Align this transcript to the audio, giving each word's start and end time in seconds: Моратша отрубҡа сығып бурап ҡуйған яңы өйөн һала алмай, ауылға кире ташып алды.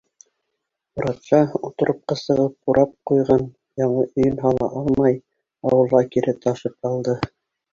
Моратша 0.99 1.41
отрубҡа 1.69 2.17
сығып 2.21 2.55
бурап 2.69 2.95
ҡуйған 3.11 3.45
яңы 3.83 4.07
өйөн 4.09 4.41
һала 4.47 4.71
алмай, 4.83 5.21
ауылға 5.71 6.03
кире 6.17 6.35
ташып 6.49 6.91
алды. 6.93 7.17